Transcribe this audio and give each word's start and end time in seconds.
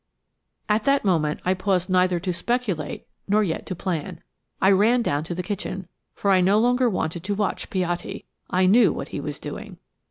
At 0.67 0.85
that 0.85 1.05
moment 1.05 1.41
I 1.45 1.53
paused 1.53 1.87
neither 1.87 2.19
to 2.21 2.33
speculate 2.33 3.05
nor 3.27 3.43
yet 3.43 3.67
to 3.67 3.75
plan. 3.75 4.23
I 4.59 4.71
ran 4.71 5.03
down 5.03 5.23
to 5.25 5.35
the 5.35 5.43
kitchen, 5.43 5.87
for 6.15 6.31
I 6.31 6.41
no 6.41 6.57
longer 6.57 6.89
wanted 6.89 7.23
to 7.25 7.35
watch 7.35 7.69
Piatti. 7.69 8.25
I 8.49 8.65
knew 8.65 8.91
what 8.91 9.09
he 9.09 9.19
was 9.19 9.37
doing. 9.37 9.77